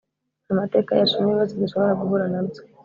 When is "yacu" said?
0.97-1.15